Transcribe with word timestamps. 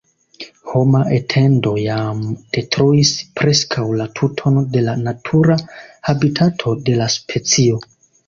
Homa 0.69 1.01
etendo 1.17 1.73
jam 1.81 2.23
detruis 2.57 3.11
preskaŭ 3.41 3.85
la 4.01 4.07
tuton 4.21 4.57
de 4.77 4.83
la 4.87 4.97
natura 5.09 5.59
habitato 6.09 6.75
de 6.89 6.99
la 7.03 7.13
specio. 7.17 7.79